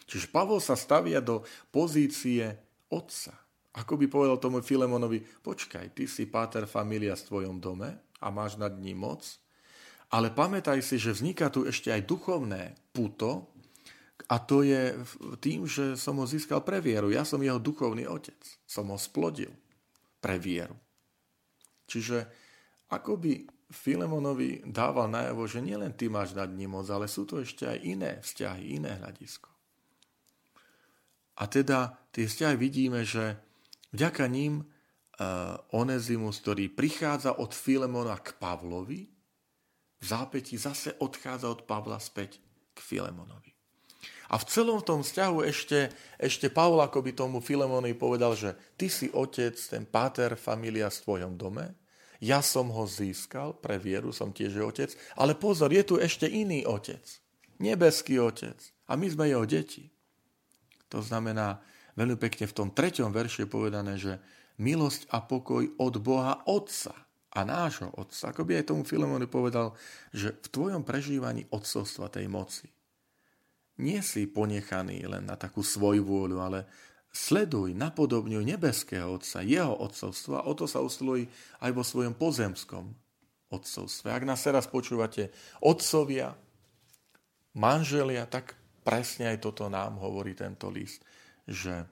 Čiže 0.10 0.34
Pavol 0.34 0.60
sa 0.60 0.76
stavia 0.76 1.22
do 1.22 1.46
pozície 1.70 2.58
otca. 2.92 3.38
Ako 3.72 3.96
by 3.96 4.12
povedal 4.12 4.36
tomu 4.42 4.60
Filemonovi, 4.60 5.24
počkaj, 5.24 5.96
ty 5.96 6.04
si 6.10 6.28
páter 6.28 6.68
familia 6.68 7.16
v 7.16 7.24
tvojom 7.24 7.64
dome 7.64 7.96
a 8.20 8.28
máš 8.28 8.60
nad 8.60 8.76
ním 8.76 9.00
moc, 9.00 9.24
ale 10.12 10.28
pamätaj 10.28 10.84
si, 10.84 11.00
že 11.00 11.16
vzniká 11.16 11.48
tu 11.48 11.64
ešte 11.64 11.88
aj 11.88 12.04
duchovné 12.04 12.76
puto 12.92 13.48
a 14.28 14.36
to 14.44 14.68
je 14.68 15.00
tým, 15.40 15.64
že 15.64 15.96
som 15.96 16.20
ho 16.20 16.28
získal 16.28 16.60
pre 16.68 16.84
vieru. 16.84 17.08
Ja 17.08 17.24
som 17.24 17.40
jeho 17.40 17.64
duchovný 17.64 18.04
otec. 18.12 18.38
Som 18.68 18.92
ho 18.92 19.00
splodil 19.00 19.56
pre 20.20 20.36
vieru. 20.36 20.76
Čiže 21.88 22.28
ako 22.92 23.16
by 23.16 23.34
Filemonovi 23.72 24.68
dával 24.68 25.08
najavo, 25.08 25.48
že 25.48 25.64
nielen 25.64 25.96
ty 25.96 26.12
máš 26.12 26.36
nad 26.36 26.52
ním 26.52 26.76
moc, 26.76 26.92
ale 26.92 27.08
sú 27.08 27.24
tu 27.24 27.40
ešte 27.40 27.64
aj 27.64 27.80
iné 27.80 28.12
vzťahy, 28.20 28.76
iné 28.76 29.00
hľadisko. 29.00 29.48
A 31.40 31.48
teda 31.48 31.96
tie 32.12 32.28
vzťahy 32.28 32.56
vidíme, 32.60 33.08
že 33.08 33.40
vďaka 33.96 34.28
ním 34.28 34.62
uh, 34.62 35.58
Onezimus, 35.72 36.44
ktorý 36.44 36.68
prichádza 36.70 37.40
od 37.40 37.56
Filemona 37.56 38.20
k 38.20 38.36
Pavlovi, 38.36 39.08
v 40.02 40.06
zápäti 40.06 40.60
zase 40.60 40.98
odchádza 41.00 41.48
od 41.48 41.64
Pavla 41.64 42.02
späť 42.02 42.42
k 42.76 42.80
Filemonovi. 42.82 43.54
A 44.32 44.40
v 44.40 44.48
celom 44.48 44.80
tom 44.80 45.04
vzťahu 45.04 45.44
ešte, 45.44 45.92
ešte 46.16 46.48
Pavol 46.48 46.82
by 46.82 47.12
tomu 47.12 47.44
Filemonovi 47.44 47.94
povedal, 47.94 48.34
že 48.34 48.56
ty 48.80 48.88
si 48.88 49.12
otec, 49.12 49.54
ten 49.54 49.84
páter 49.84 50.40
familia 50.40 50.88
v 50.88 51.02
tvojom 51.04 51.34
dome, 51.36 51.81
ja 52.22 52.46
som 52.46 52.70
ho 52.70 52.86
získal, 52.86 53.58
pre 53.58 53.82
vieru 53.82 54.14
som 54.14 54.30
tiež 54.30 54.62
otec, 54.62 54.94
ale 55.18 55.34
pozor, 55.34 55.74
je 55.74 55.82
tu 55.82 55.96
ešte 55.98 56.30
iný 56.30 56.64
otec, 56.70 57.02
nebeský 57.58 58.22
otec 58.22 58.56
a 58.86 58.94
my 58.94 59.10
sme 59.10 59.34
jeho 59.34 59.44
deti. 59.50 59.90
To 60.94 61.02
znamená, 61.02 61.58
veľmi 61.98 62.22
pekne 62.22 62.46
v 62.46 62.56
tom 62.56 62.70
treťom 62.70 63.10
verši 63.10 63.44
je 63.44 63.50
povedané, 63.50 63.98
že 63.98 64.22
milosť 64.62 65.10
a 65.10 65.26
pokoj 65.26 65.66
od 65.82 65.94
Boha 65.98 66.46
Otca 66.46 66.94
a 67.32 67.40
nášho 67.42 67.90
otca. 67.96 68.30
Ako 68.30 68.44
by 68.44 68.62
aj 68.62 68.70
tomu 68.70 68.84
Filemoni 68.84 69.26
povedal, 69.26 69.74
že 70.12 70.36
v 70.36 70.48
tvojom 70.52 70.84
prežívaní 70.84 71.48
otcovstva 71.50 72.12
tej 72.12 72.28
moci 72.28 72.68
nie 73.82 73.98
si 74.06 74.30
ponechaný 74.30 75.10
len 75.10 75.26
na 75.26 75.34
takú 75.40 75.66
svoju 75.66 76.06
vôľu, 76.06 76.38
ale 76.38 76.70
sleduj, 77.12 77.76
napodobňuj 77.76 78.44
nebeského 78.48 79.20
otca, 79.20 79.44
jeho 79.44 79.76
otcovstvo 79.76 80.40
a 80.40 80.48
o 80.48 80.54
to 80.56 80.66
sa 80.66 80.80
usiluj 80.80 81.28
aj 81.60 81.72
vo 81.76 81.84
svojom 81.84 82.16
pozemskom 82.16 82.96
otcovstve. 83.52 84.08
Ak 84.16 84.24
nás 84.24 84.40
teraz 84.42 84.66
počúvate 84.72 85.36
otcovia, 85.60 86.32
manželia, 87.60 88.24
tak 88.32 88.56
presne 88.88 89.36
aj 89.36 89.44
toto 89.44 89.68
nám 89.68 90.00
hovorí 90.00 90.32
tento 90.34 90.72
list, 90.72 91.04
že 91.44 91.84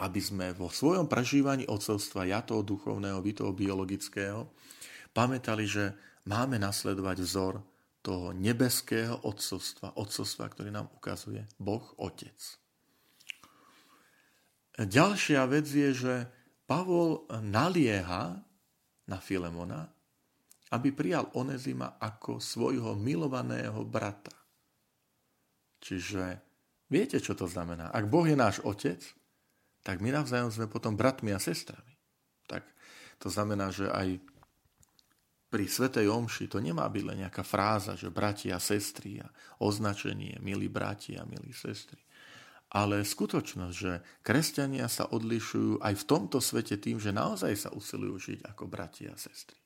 aby 0.00 0.20
sme 0.20 0.56
vo 0.56 0.72
svojom 0.72 1.04
prežívaní 1.04 1.68
odcovstva, 1.68 2.24
ja 2.24 2.40
toho 2.40 2.64
duchovného, 2.64 3.20
vy 3.20 3.36
toho 3.36 3.52
biologického, 3.52 4.48
pamätali, 5.12 5.68
že 5.68 5.92
máme 6.24 6.56
nasledovať 6.56 7.16
vzor 7.20 7.54
toho 8.00 8.32
nebeského 8.32 9.20
odcovstva, 9.20 9.92
odcovstva, 10.00 10.48
ktorý 10.48 10.72
nám 10.72 10.88
ukazuje 10.96 11.44
Boh 11.60 11.84
Otec. 12.00 12.59
Ďalšia 14.80 15.44
vec 15.44 15.68
je, 15.68 15.92
že 15.92 16.14
Pavol 16.64 17.28
nalieha 17.44 18.40
na 19.04 19.18
Filemona, 19.20 19.84
aby 20.72 20.88
prijal 20.94 21.28
Onezima 21.36 22.00
ako 22.00 22.40
svojho 22.40 22.96
milovaného 22.96 23.82
brata. 23.84 24.32
Čiže 25.82 26.40
viete, 26.88 27.20
čo 27.20 27.36
to 27.36 27.44
znamená? 27.44 27.92
Ak 27.92 28.08
Boh 28.08 28.24
je 28.24 28.38
náš 28.38 28.62
otec, 28.64 29.02
tak 29.84 30.00
my 30.00 30.14
navzájom 30.14 30.52
sme 30.52 30.66
potom 30.70 30.96
bratmi 30.96 31.34
a 31.34 31.40
sestrami. 31.42 31.96
Tak 32.48 32.64
to 33.20 33.28
znamená, 33.28 33.72
že 33.74 33.88
aj 33.88 34.16
pri 35.50 35.66
Svetej 35.66 36.06
Omši 36.06 36.46
to 36.46 36.62
nemá 36.62 36.86
byť 36.86 37.04
len 37.04 37.26
nejaká 37.26 37.42
fráza, 37.42 37.98
že 37.98 38.06
bratia 38.08 38.56
a 38.56 38.62
sestry 38.62 39.18
a 39.18 39.26
označenie, 39.58 40.38
milí 40.38 40.70
bratia 40.70 41.26
a 41.26 41.28
milí 41.28 41.50
sestry. 41.50 41.98
Ale 42.70 43.02
skutočnosť, 43.02 43.74
že 43.74 43.98
kresťania 44.22 44.86
sa 44.86 45.10
odlišujú 45.10 45.82
aj 45.82 45.94
v 45.98 46.06
tomto 46.06 46.38
svete 46.38 46.78
tým, 46.78 47.02
že 47.02 47.10
naozaj 47.10 47.52
sa 47.58 47.70
usilujú 47.74 48.16
žiť 48.30 48.38
ako 48.46 48.70
bratia 48.70 49.10
a 49.10 49.18
sestry 49.18 49.58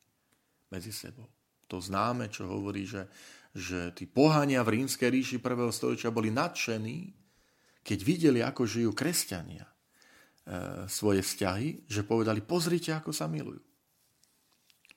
medzi 0.73 0.89
sebou. 0.89 1.29
To 1.69 1.81
známe, 1.85 2.33
čo 2.33 2.49
hovorí, 2.49 2.89
že, 2.89 3.05
že 3.53 3.93
tí 3.93 4.09
pohania 4.09 4.65
v 4.65 4.81
rímskej 4.81 5.13
ríši 5.13 5.37
prvého 5.45 5.69
storočia 5.69 6.09
boli 6.09 6.33
nadšení, 6.33 7.13
keď 7.85 7.99
videli, 8.01 8.41
ako 8.41 8.65
žijú 8.65 8.97
kresťania 8.97 9.69
e, 9.69 9.73
svoje 10.89 11.21
vzťahy, 11.21 11.85
že 11.85 12.09
povedali, 12.09 12.41
pozrite, 12.41 12.97
ako 12.97 13.13
sa 13.13 13.29
milujú 13.29 13.61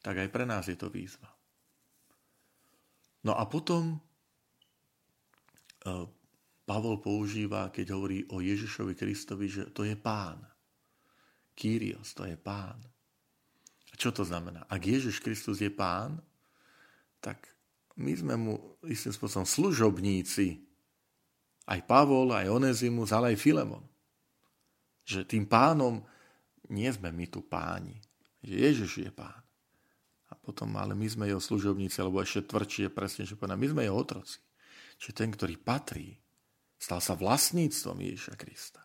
tak 0.07 0.23
aj 0.23 0.29
pre 0.31 0.47
nás 0.47 0.63
je 0.71 0.79
to 0.79 0.87
výzva. 0.87 1.27
No 3.27 3.35
a 3.35 3.43
potom 3.43 3.99
e, 5.83 5.97
Pavol 6.67 6.99
používa, 6.99 7.71
keď 7.71 7.95
hovorí 7.95 8.27
o 8.27 8.43
Ježišovi 8.43 8.91
Kristovi, 8.91 9.47
že 9.47 9.71
to 9.71 9.87
je 9.87 9.95
pán. 9.95 10.43
Kyrios, 11.55 12.11
to 12.11 12.27
je 12.27 12.35
pán. 12.35 12.75
A 13.87 13.93
čo 13.95 14.11
to 14.11 14.27
znamená? 14.27 14.67
Ak 14.67 14.83
Ježiš 14.83 15.23
Kristus 15.23 15.63
je 15.63 15.71
pán, 15.71 16.19
tak 17.23 17.39
my 17.95 18.11
sme 18.11 18.35
mu 18.35 18.53
istým 18.83 19.15
spôsobom 19.15 19.47
služobníci. 19.47 20.59
Aj 21.71 21.79
Pavol, 21.87 22.35
aj 22.35 22.51
Onezimus, 22.51 23.15
ale 23.15 23.31
aj 23.31 23.39
Filemon. 23.39 23.87
Že 25.07 25.23
tým 25.23 25.47
pánom 25.47 26.03
nie 26.67 26.91
sme 26.91 27.15
my 27.15 27.31
tu 27.31 27.47
páni. 27.47 27.95
Že 28.43 28.53
Ježiš 28.59 28.91
je 29.07 29.11
pán. 29.15 29.39
A 30.27 30.35
potom, 30.35 30.67
ale 30.75 30.91
my 30.91 31.07
sme 31.07 31.31
jeho 31.31 31.39
služobníci, 31.39 32.03
alebo 32.03 32.19
ešte 32.19 32.43
tvrdšie, 32.51 32.91
presne, 32.91 33.23
že 33.23 33.39
povedať, 33.39 33.55
my 33.55 33.67
sme 33.71 33.81
jeho 33.87 33.95
otroci. 33.95 34.43
Čiže 34.99 35.13
ten, 35.15 35.31
ktorý 35.31 35.55
patrí, 35.55 36.19
stal 36.77 37.01
sa 37.01 37.17
vlastníctvom 37.17 37.97
Ježiša 38.01 38.33
Krista. 38.37 38.81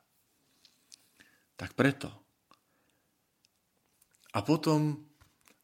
Tak 1.57 1.77
preto. 1.77 2.11
A 4.33 4.41
potom 4.41 5.05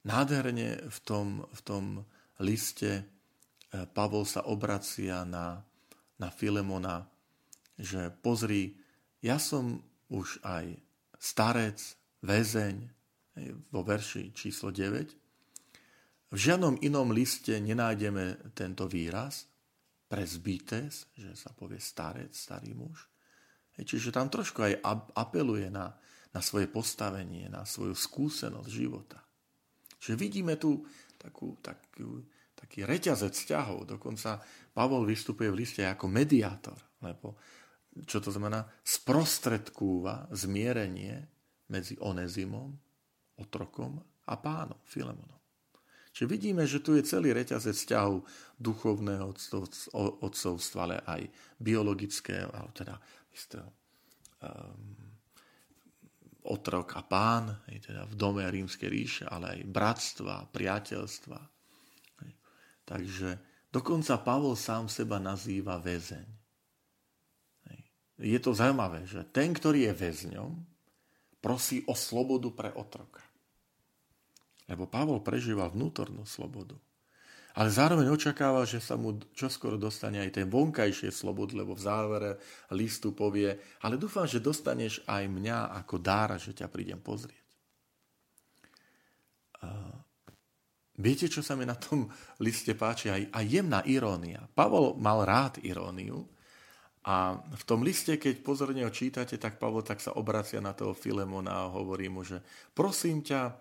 nádherne 0.04 0.88
v 0.88 0.98
tom, 1.02 1.42
v 1.48 1.60
tom 1.64 1.84
liste 2.44 3.00
e, 3.00 3.02
Pavol 3.88 4.28
sa 4.28 4.44
obracia 4.44 5.24
na, 5.24 5.64
na 6.20 6.28
Filemona, 6.28 7.08
že 7.80 8.12
pozri, 8.12 8.76
ja 9.24 9.40
som 9.40 9.80
už 10.12 10.44
aj 10.44 10.76
starec, 11.16 11.80
väzeň, 12.22 12.76
vo 13.70 13.80
verši 13.86 14.34
číslo 14.34 14.68
9, 14.74 15.16
v 16.28 16.36
žiadnom 16.36 16.76
inom 16.84 17.08
liste 17.08 17.56
nenájdeme 17.56 18.52
tento 18.52 18.84
výraz, 18.84 19.47
presbytes, 20.08 21.12
že 21.14 21.36
sa 21.36 21.52
povie 21.52 21.78
starec, 21.78 22.32
starý 22.32 22.72
muž. 22.72 23.06
Čiže 23.78 24.10
tam 24.10 24.26
trošku 24.26 24.58
aj 24.58 24.82
apeluje 25.14 25.70
na, 25.70 25.94
na 26.34 26.40
svoje 26.42 26.66
postavenie, 26.66 27.46
na 27.46 27.62
svoju 27.62 27.94
skúsenosť 27.94 28.70
života. 28.72 29.22
Čiže 30.02 30.18
vidíme 30.18 30.58
tu 30.58 30.82
takú, 31.14 31.54
takú, 31.62 32.26
taký 32.58 32.82
reťazec 32.82 33.30
vzťahov. 33.30 33.86
Dokonca 33.86 34.42
Pavol 34.74 35.06
vystupuje 35.06 35.46
v 35.54 35.62
liste 35.62 35.86
ako 35.86 36.10
mediátor, 36.10 36.78
lebo 37.04 37.38
čo 38.06 38.18
to 38.22 38.30
znamená? 38.30 38.62
Sprostredkúva 38.82 40.30
zmierenie 40.30 41.18
medzi 41.70 41.98
Onezimom, 41.98 42.70
otrokom 43.38 43.98
a 44.26 44.34
pánom, 44.38 44.78
Filemonom. 44.86 45.37
Čiže 46.18 46.34
vidíme, 46.34 46.66
že 46.66 46.82
tu 46.82 46.98
je 46.98 47.06
celý 47.06 47.30
reťazec 47.30 47.78
vzťahov 47.78 48.26
duchovného 48.58 49.30
odcovstva, 50.18 50.78
ale 50.82 50.98
aj 51.06 51.22
biologického, 51.62 52.50
ale 52.50 52.74
teda 52.74 52.98
istého, 53.30 53.70
um, 54.42 54.98
otrok 56.42 56.98
a 56.98 57.06
pán, 57.06 57.62
teda 57.70 58.02
v 58.10 58.14
dome 58.18 58.42
rímskej 58.42 58.90
ríše, 58.90 59.24
ale 59.30 59.62
aj 59.62 59.70
bratstva, 59.70 60.50
priateľstva. 60.50 61.38
Takže 62.82 63.38
dokonca 63.70 64.18
Pavol 64.18 64.58
sám 64.58 64.90
seba 64.90 65.22
nazýva 65.22 65.78
väzeň. 65.78 66.26
Je 68.18 68.38
to 68.42 68.50
zaujímavé, 68.58 69.06
že 69.06 69.22
ten, 69.30 69.54
ktorý 69.54 69.86
je 69.86 69.94
väzňom, 69.94 70.50
prosí 71.38 71.86
o 71.86 71.94
slobodu 71.94 72.50
pre 72.50 72.74
otroka. 72.74 73.22
Lebo 74.68 74.84
Pavol 74.84 75.24
prežíva 75.24 75.66
vnútornú 75.72 76.28
slobodu. 76.28 76.76
Ale 77.56 77.72
zároveň 77.74 78.12
očakáva, 78.12 78.62
že 78.68 78.78
sa 78.78 78.94
mu 78.94 79.18
čoskoro 79.34 79.74
dostane 79.74 80.22
aj 80.22 80.30
ten 80.38 80.46
vonkajšie 80.46 81.10
slobod, 81.10 81.56
lebo 81.56 81.74
v 81.74 81.82
závere 81.82 82.30
listu 82.70 83.10
povie, 83.16 83.56
ale 83.82 83.98
dúfam, 83.98 84.28
že 84.28 84.38
dostaneš 84.38 85.02
aj 85.08 85.26
mňa 85.26 85.74
ako 85.82 85.98
dára, 85.98 86.38
že 86.38 86.54
ťa 86.54 86.70
prídem 86.70 87.02
pozrieť. 87.02 87.48
Viete, 90.98 91.30
čo 91.30 91.46
sa 91.46 91.54
mi 91.54 91.62
na 91.62 91.78
tom 91.78 92.10
liste 92.46 92.74
páči? 92.74 93.08
Aj, 93.08 93.22
aj 93.22 93.44
jemná 93.46 93.86
irónia. 93.86 94.42
Pavol 94.52 94.98
mal 94.98 95.22
rád 95.22 95.62
iróniu 95.62 96.26
a 97.06 97.38
v 97.38 97.62
tom 97.64 97.86
liste, 97.86 98.18
keď 98.18 98.42
pozorne 98.42 98.82
ho 98.82 98.92
čítate, 98.92 99.38
tak 99.38 99.62
Pavol 99.62 99.86
tak 99.86 100.02
sa 100.02 100.18
obracia 100.18 100.58
na 100.58 100.74
toho 100.74 100.92
Filemona 100.92 101.64
a 101.64 101.72
hovorí 101.72 102.10
mu, 102.10 102.26
že 102.26 102.42
prosím 102.74 103.22
ťa, 103.22 103.54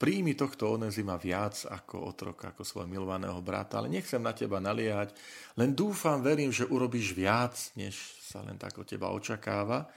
Príjmi 0.00 0.32
tohto 0.32 0.80
Onezima 0.80 1.20
viac 1.20 1.60
ako 1.68 2.08
otroka, 2.08 2.56
ako 2.56 2.64
svojho 2.64 2.88
milovaného 2.88 3.36
brata, 3.44 3.84
ale 3.84 3.92
nechcem 3.92 4.16
na 4.16 4.32
teba 4.32 4.56
naliehať, 4.56 5.12
len 5.60 5.76
dúfam, 5.76 6.24
verím, 6.24 6.48
že 6.48 6.64
urobíš 6.64 7.12
viac, 7.12 7.52
než 7.76 8.00
sa 8.24 8.40
len 8.40 8.56
tak 8.56 8.80
od 8.80 8.88
teba 8.88 9.12
očakáva. 9.12 9.92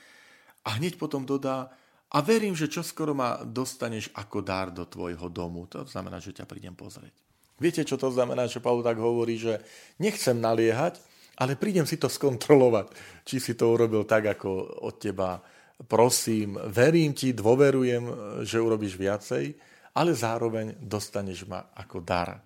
A 0.68 0.76
hneď 0.76 1.00
potom 1.00 1.24
dodá, 1.24 1.72
a 2.14 2.22
verím, 2.22 2.54
že 2.54 2.70
čoskoro 2.70 3.18
ma 3.18 3.42
dostaneš 3.42 4.14
ako 4.14 4.46
dar 4.46 4.70
do 4.70 4.86
tvojho 4.86 5.34
domu. 5.34 5.66
To 5.74 5.82
znamená, 5.88 6.22
že 6.22 6.36
ťa 6.36 6.46
prídem 6.46 6.78
pozrieť. 6.78 7.16
Viete, 7.58 7.82
čo 7.82 7.98
to 7.98 8.14
znamená, 8.14 8.46
že 8.46 8.62
Pavel 8.62 8.86
tak 8.86 9.02
hovorí, 9.02 9.40
že 9.40 9.64
nechcem 9.98 10.38
naliehať, 10.38 11.02
ale 11.42 11.58
prídem 11.58 11.90
si 11.90 11.98
to 11.98 12.12
skontrolovať, 12.12 12.94
či 13.26 13.42
si 13.42 13.58
to 13.58 13.72
urobil 13.72 14.06
tak, 14.06 14.30
ako 14.30 14.84
od 14.86 15.00
teba 15.02 15.42
prosím, 15.90 16.60
verím 16.70 17.18
ti, 17.18 17.34
dôverujem, 17.34 18.04
že 18.46 18.62
urobíš 18.62 18.94
viacej 18.94 19.73
ale 19.94 20.12
zároveň 20.18 20.78
dostaneš 20.82 21.46
ma 21.46 21.70
ako 21.78 22.02
dar, 22.02 22.42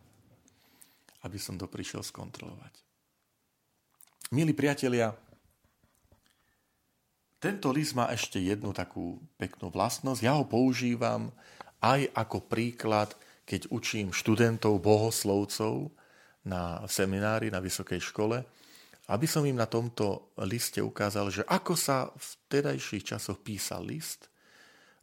aby 1.23 1.37
som 1.39 1.55
to 1.55 1.67
prišiel 1.71 2.03
skontrolovať. 2.03 2.73
Milí 4.35 4.51
priatelia, 4.51 5.15
tento 7.39 7.71
list 7.71 7.95
má 7.95 8.11
ešte 8.11 8.43
jednu 8.43 8.75
takú 8.75 9.21
peknú 9.39 9.71
vlastnosť. 9.71 10.19
Ja 10.19 10.35
ho 10.35 10.43
používam 10.43 11.31
aj 11.79 12.11
ako 12.11 12.43
príklad, 12.43 13.15
keď 13.47 13.71
učím 13.71 14.11
študentov, 14.11 14.83
bohoslovcov 14.83 15.93
na 16.43 16.83
seminári, 16.89 17.47
na 17.47 17.63
vysokej 17.63 18.01
škole, 18.03 18.43
aby 19.07 19.23
som 19.23 19.47
im 19.47 19.55
na 19.55 19.69
tomto 19.69 20.35
liste 20.43 20.83
ukázal, 20.83 21.31
že 21.31 21.47
ako 21.47 21.79
sa 21.79 22.11
v 22.11 22.27
tedajších 22.51 23.15
časoch 23.15 23.39
písal 23.39 23.87
list, 23.87 24.27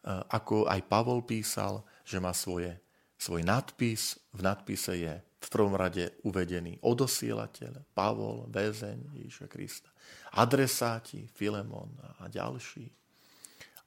ako 0.05 0.69
aj 0.69 0.85
Pavol 0.85 1.25
písal, 1.25 1.81
že 2.05 2.21
má 2.21 2.37
svoje, 2.37 2.77
svoj 3.17 3.43
nadpis. 3.43 4.21
V 4.37 4.41
nadpise 4.45 4.93
je 4.95 5.15
v 5.19 5.49
prvom 5.53 5.77
rade 5.77 6.13
uvedený 6.25 6.81
odosielateľ, 6.81 7.93
Pavol, 7.93 8.49
väzeň 8.49 9.17
Ježiša 9.25 9.47
Krista, 9.49 9.91
adresáti, 10.37 11.29
Filemon 11.29 11.93
a 12.21 12.29
ďalší. 12.29 12.89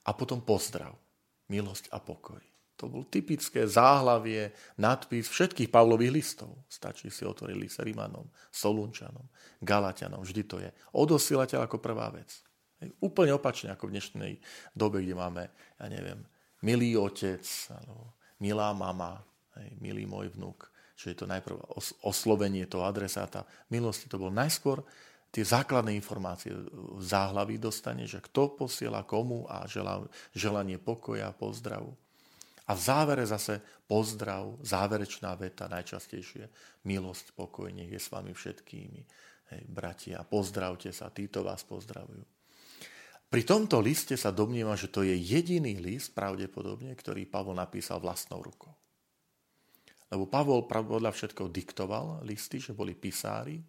A 0.06 0.14
potom 0.14 0.42
pozdrav, 0.42 0.94
milosť 1.50 1.90
a 1.90 1.98
pokoj. 1.98 2.40
To 2.78 2.86
bol 2.86 3.02
typické 3.10 3.66
záhlavie, 3.66 4.54
nadpis 4.78 5.26
všetkých 5.26 5.66
Pavlových 5.66 6.14
listov. 6.14 6.62
Stačí 6.70 7.10
si 7.10 7.26
otvoriť 7.26 7.56
list 7.58 7.82
Rimanom, 7.82 8.30
Solunčanom, 8.54 9.26
Galatianom, 9.58 10.22
vždy 10.22 10.42
to 10.46 10.62
je. 10.62 10.70
Odosielateľ 10.94 11.66
ako 11.66 11.82
prvá 11.82 12.14
vec. 12.14 12.38
Úplne 13.02 13.34
opačne 13.34 13.74
ako 13.74 13.90
v 13.90 13.98
dnešnej 13.98 14.32
dobe, 14.78 15.02
kde 15.02 15.18
máme, 15.18 15.50
ja 15.50 15.86
neviem, 15.90 16.22
milý 16.62 16.98
otec, 16.98 17.44
alebo 17.70 18.14
milá 18.42 18.74
mama, 18.74 19.22
hej, 19.58 19.70
milý 19.78 20.04
môj 20.06 20.32
vnúk. 20.34 20.70
že 20.98 21.14
je 21.14 21.22
to 21.22 21.30
najprv 21.30 21.54
oslovenie 22.02 22.66
toho 22.66 22.82
adresáta 22.82 23.46
milosti, 23.70 24.10
to 24.10 24.18
bol 24.18 24.34
najskôr 24.34 24.82
tie 25.30 25.46
základné 25.46 25.94
informácie 25.94 26.50
v 26.74 26.98
záhlaví 26.98 27.54
dostane, 27.54 28.02
že 28.02 28.18
kto 28.18 28.58
posiela 28.58 29.06
komu 29.06 29.46
a 29.46 29.62
želanie 30.34 30.82
pokoja, 30.82 31.30
pozdravu. 31.30 31.94
A 32.68 32.74
v 32.74 32.80
závere 32.82 33.24
zase 33.24 33.62
pozdrav, 33.86 34.58
záverečná 34.60 35.38
veta, 35.38 35.70
najčastejšie 35.70 36.50
milosť, 36.84 37.32
pokoj, 37.32 37.70
nech 37.70 37.94
je 37.94 38.00
s 38.02 38.10
vami 38.10 38.34
všetkými. 38.34 39.00
Hej, 39.54 39.62
bratia, 39.70 40.20
pozdravte 40.26 40.92
sa, 40.92 41.08
títo 41.14 41.46
vás 41.46 41.62
pozdravujú. 41.64 42.37
Pri 43.28 43.44
tomto 43.44 43.84
liste 43.84 44.16
sa 44.16 44.32
domnievam, 44.32 44.72
že 44.72 44.88
to 44.88 45.04
je 45.04 45.12
jediný 45.12 45.76
list, 45.76 46.16
pravdepodobne, 46.16 46.96
ktorý 46.96 47.28
Pavol 47.28 47.52
napísal 47.60 48.00
vlastnou 48.00 48.40
rukou. 48.40 48.72
Lebo 50.08 50.24
Pavol 50.24 50.64
podľa 50.64 51.12
všetko 51.12 51.52
diktoval 51.52 52.24
listy, 52.24 52.56
že 52.56 52.72
boli 52.72 52.96
písári, 52.96 53.60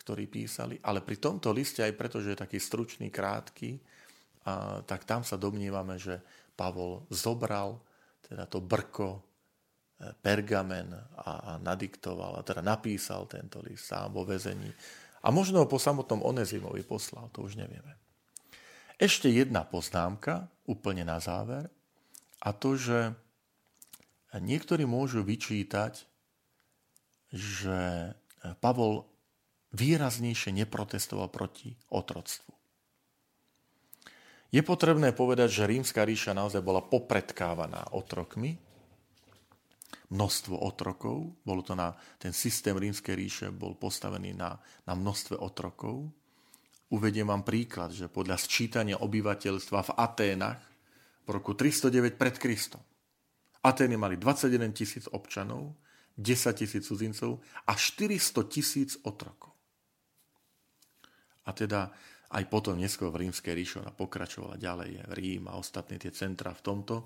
ktorí 0.00 0.24
písali, 0.32 0.80
ale 0.80 1.04
pri 1.04 1.20
tomto 1.20 1.52
liste, 1.52 1.84
aj 1.84 1.92
preto, 1.92 2.24
že 2.24 2.32
je 2.32 2.40
taký 2.40 2.56
stručný, 2.56 3.12
krátky, 3.12 3.76
a, 4.48 4.80
tak 4.80 5.04
tam 5.04 5.20
sa 5.20 5.36
domnívame, 5.36 6.00
že 6.00 6.16
Pavol 6.56 7.04
zobral 7.12 7.76
teda 8.24 8.48
to 8.48 8.64
brko, 8.64 9.20
e, 9.20 9.20
pergamen 10.16 10.88
a, 10.96 11.02
a 11.20 11.52
nadiktoval, 11.60 12.40
a 12.40 12.46
teda 12.46 12.64
napísal 12.64 13.28
tento 13.28 13.60
list 13.60 13.92
sám 13.92 14.16
vo 14.16 14.24
väzení. 14.24 14.72
A 15.20 15.28
možno 15.28 15.60
ho 15.60 15.66
po 15.68 15.76
samotnom 15.76 16.24
Onezimovi 16.24 16.80
poslal, 16.80 17.28
to 17.28 17.44
už 17.44 17.60
nevieme. 17.60 18.05
Ešte 18.96 19.28
jedna 19.28 19.64
poznámka, 19.68 20.48
úplne 20.64 21.04
na 21.04 21.20
záver, 21.20 21.68
a 22.40 22.52
to, 22.56 22.80
že 22.80 23.12
niektorí 24.32 24.88
môžu 24.88 25.20
vyčítať, 25.20 26.04
že 27.32 28.12
Pavol 28.62 29.04
výraznejšie 29.76 30.54
neprotestoval 30.64 31.28
proti 31.28 31.76
otroctvu. 31.92 32.52
Je 34.54 34.62
potrebné 34.62 35.12
povedať, 35.12 35.52
že 35.52 35.68
rímska 35.68 36.06
ríša 36.06 36.32
naozaj 36.32 36.62
bola 36.62 36.80
popredkávaná 36.80 37.92
otrokmi, 37.92 38.56
množstvo 40.06 40.54
otrokov, 40.62 41.34
bolo 41.42 41.66
to 41.66 41.74
na, 41.74 41.98
ten 42.22 42.30
systém 42.30 42.78
rímskej 42.78 43.14
ríše 43.18 43.46
bol 43.50 43.74
postavený 43.74 44.38
na, 44.38 44.54
na 44.86 44.94
množstve 44.94 45.34
otrokov. 45.34 46.06
Uvediem 46.86 47.26
vám 47.26 47.42
príklad, 47.42 47.90
že 47.90 48.06
podľa 48.06 48.38
sčítania 48.38 49.02
obyvateľstva 49.02 49.80
v 49.90 49.94
Aténach 49.98 50.62
v 51.26 51.28
roku 51.34 51.58
309 51.58 52.14
pred 52.14 52.38
Kristom 52.38 52.82
Atény 53.66 53.98
mali 53.98 54.14
21 54.14 54.70
tisíc 54.70 55.10
občanov, 55.10 55.74
10 56.14 56.54
tisíc 56.54 56.86
cudzincov 56.86 57.42
a 57.66 57.74
400 57.74 58.46
tisíc 58.46 58.94
otrokov. 59.02 59.50
A 61.46 61.50
teda 61.50 61.90
aj 62.32 62.44
potom 62.50 62.74
neskôr 62.74 63.14
v 63.14 63.26
rímskej 63.26 63.54
ríši 63.54 63.74
ona 63.82 63.94
pokračovala 63.94 64.58
ďalej, 64.58 65.06
Rím 65.14 65.46
a 65.46 65.58
ostatné 65.58 66.00
tie 66.02 66.10
centra 66.10 66.50
v 66.50 66.64
tomto, 66.64 66.96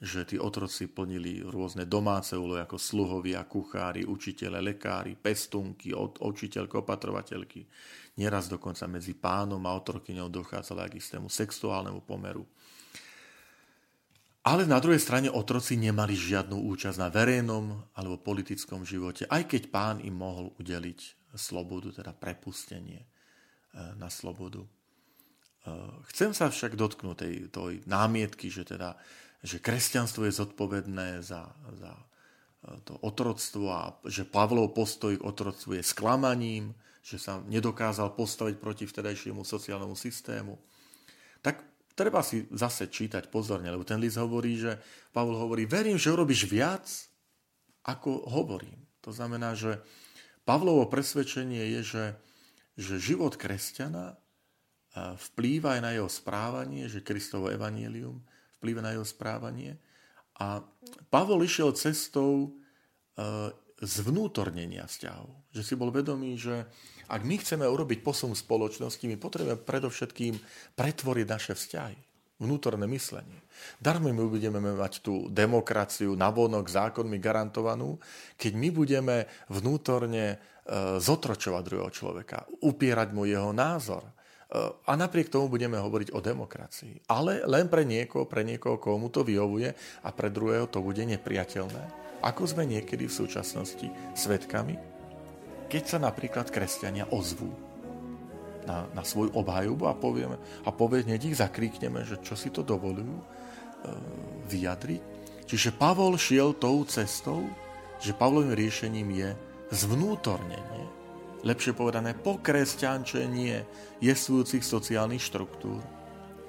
že 0.00 0.24
tí 0.24 0.40
otroci 0.40 0.88
plnili 0.88 1.44
rôzne 1.44 1.84
domáce 1.84 2.32
úlohy 2.32 2.64
ako 2.64 2.80
sluhovia, 2.80 3.44
kuchári, 3.44 4.08
učiteľe, 4.08 4.64
lekári, 4.64 5.12
pestunky, 5.12 5.92
učiteľky, 5.92 6.72
opatrovateľky. 6.80 7.68
Nieraz 8.16 8.48
dokonca 8.48 8.88
medzi 8.88 9.12
pánom 9.12 9.60
a 9.68 9.76
otrokyňou 9.76 10.32
dochádzalo 10.32 10.88
aj 10.88 10.90
k 10.96 10.98
istému 11.04 11.28
sexuálnemu 11.28 12.00
pomeru. 12.00 12.48
Ale 14.40 14.64
na 14.64 14.80
druhej 14.80 15.04
strane 15.04 15.28
otroci 15.28 15.76
nemali 15.76 16.16
žiadnu 16.16 16.56
účasť 16.72 16.96
na 16.96 17.12
verejnom 17.12 17.92
alebo 17.92 18.24
politickom 18.24 18.88
živote, 18.88 19.28
aj 19.28 19.52
keď 19.52 19.62
pán 19.68 19.96
im 20.00 20.16
mohol 20.16 20.56
udeliť 20.56 21.28
slobodu, 21.36 22.00
teda 22.00 22.16
prepustenie. 22.16 23.04
E, 23.70 23.94
na 24.02 24.10
slobodu. 24.10 24.66
E, 24.66 24.68
chcem 26.10 26.34
sa 26.34 26.50
však 26.50 26.74
dotknúť 26.74 27.16
tej, 27.22 27.34
tej 27.54 27.74
námietky, 27.86 28.50
že, 28.50 28.66
teda, 28.66 28.98
že 29.46 29.62
kresťanstvo 29.62 30.26
je 30.26 30.34
zodpovedné 30.34 31.22
za, 31.22 31.54
za 31.78 31.94
e, 31.94 32.02
to 32.82 32.98
otroctvo 32.98 33.70
a 33.70 33.94
že 34.10 34.26
Pavlov 34.26 34.74
postoj 34.74 35.14
k 35.14 35.22
otroctvu 35.22 35.78
je 35.78 35.86
sklamaním, 35.86 36.74
že 37.06 37.22
sa 37.22 37.38
nedokázal 37.46 38.10
postaviť 38.18 38.58
proti 38.58 38.90
vtedajšiemu 38.90 39.46
sociálnemu 39.46 39.94
systému. 39.94 40.58
Tak 41.38 41.62
treba 41.94 42.26
si 42.26 42.50
zase 42.50 42.90
čítať 42.90 43.30
pozorne, 43.30 43.70
lebo 43.70 43.86
ten 43.86 44.02
list 44.02 44.18
hovorí, 44.18 44.58
že 44.58 44.82
Pavol 45.14 45.38
hovorí, 45.38 45.62
verím, 45.62 45.94
že 45.94 46.10
urobíš 46.10 46.50
viac, 46.50 46.90
ako 47.86 48.26
hovorím. 48.34 48.82
To 49.06 49.14
znamená, 49.14 49.54
že 49.54 49.78
Pavlovo 50.42 50.90
presvedčenie 50.90 51.78
je, 51.78 51.82
že 51.86 52.04
že 52.80 52.96
život 52.96 53.36
kresťana 53.36 54.16
vplýva 54.96 55.78
aj 55.78 55.80
na 55.84 55.90
jeho 55.94 56.08
správanie, 56.08 56.88
že 56.88 57.04
Kristovo 57.04 57.52
evanielium 57.52 58.18
vplýva 58.58 58.80
na 58.82 58.96
jeho 58.96 59.06
správanie. 59.06 59.78
A 60.40 60.64
Pavol 61.12 61.44
išiel 61.44 61.76
cestou 61.76 62.48
e, 62.48 62.48
zvnútornenia 63.84 64.88
vzťahov. 64.88 65.28
Že 65.52 65.62
si 65.62 65.74
bol 65.76 65.92
vedomý, 65.92 66.40
že 66.40 66.64
ak 67.06 67.22
my 67.22 67.36
chceme 67.38 67.68
urobiť 67.68 68.00
posun 68.00 68.32
spoločnosti, 68.32 69.04
my 69.04 69.16
potrebujeme 69.20 69.60
predovšetkým 69.60 70.34
pretvoriť 70.74 71.26
naše 71.28 71.52
vzťahy 71.54 71.98
vnútorné 72.40 72.88
myslenie. 72.88 73.36
Darmo 73.76 74.08
my 74.08 74.24
budeme 74.24 74.58
mať 74.64 75.04
tú 75.04 75.28
demokraciu 75.28 76.16
navonok 76.16 76.72
zákonmi 76.72 77.20
garantovanú, 77.20 78.00
keď 78.40 78.52
my 78.56 78.68
budeme 78.72 79.16
vnútorne 79.52 80.40
zotročovať 81.02 81.62
druhého 81.66 81.90
človeka, 81.90 82.46
upierať 82.62 83.10
mu 83.10 83.26
jeho 83.26 83.50
názor. 83.50 84.06
E, 84.06 84.12
a 84.86 84.92
napriek 84.94 85.26
tomu 85.26 85.50
budeme 85.50 85.74
hovoriť 85.78 86.14
o 86.14 86.22
demokracii. 86.22 87.10
Ale 87.10 87.42
len 87.46 87.66
pre 87.66 87.82
niekoho, 87.82 88.26
pre 88.26 88.46
niekoho, 88.46 88.78
komu 88.78 89.10
to 89.10 89.26
vyhovuje 89.26 89.74
a 90.06 90.08
pre 90.14 90.30
druhého 90.30 90.70
to 90.70 90.78
bude 90.78 91.02
nepriateľné. 91.02 91.82
Ako 92.22 92.46
sme 92.46 92.70
niekedy 92.70 93.10
v 93.10 93.16
súčasnosti 93.18 93.88
svetkami, 94.14 94.78
keď 95.66 95.82
sa 95.86 95.98
napríklad 95.98 96.50
kresťania 96.50 97.10
ozvú 97.10 97.50
na, 98.66 98.86
na 98.94 99.02
svoju 99.02 99.34
obhajobu 99.34 99.90
a 99.90 99.94
povieme, 99.98 100.36
a 100.66 100.70
povie, 100.70 101.02
hneď 101.02 101.34
ich 101.34 101.40
zakríkneme, 101.40 102.06
že 102.06 102.22
čo 102.22 102.38
si 102.38 102.54
to 102.54 102.62
dovolujú 102.62 103.16
e, 103.18 103.24
vyjadriť. 104.46 105.02
Čiže 105.50 105.74
Pavol 105.74 106.14
šiel 106.14 106.54
tou 106.54 106.86
cestou, 106.86 107.42
že 107.98 108.14
Pavlovým 108.14 108.54
riešením 108.54 109.08
je 109.18 109.30
zvnútornenie, 109.70 110.84
lepšie 111.46 111.72
povedané 111.72 112.12
pokresťančenie 112.18 113.64
jestvujúcich 114.02 114.66
sociálnych 114.66 115.22
štruktúr. 115.22 115.80